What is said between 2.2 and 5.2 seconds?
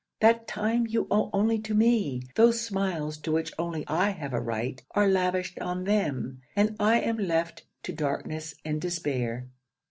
those smiles to which only I have a right, are